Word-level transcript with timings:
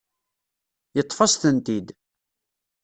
Yeṭṭef-as-tent-id. 0.95 1.87